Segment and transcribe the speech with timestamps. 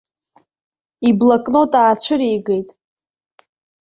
[1.09, 2.69] Иблокнот аацәыригеит.